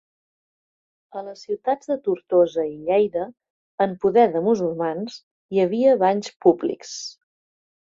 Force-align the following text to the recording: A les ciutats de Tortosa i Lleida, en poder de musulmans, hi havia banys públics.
A 1.19 1.21
les 1.27 1.43
ciutats 1.47 1.91
de 1.91 1.97
Tortosa 2.07 2.65
i 2.69 2.73
Lleida, 2.87 3.27
en 3.87 3.95
poder 4.07 4.25
de 4.39 4.43
musulmans, 4.49 5.21
hi 5.55 5.65
havia 5.67 5.95
banys 6.07 6.35
públics. 6.49 6.99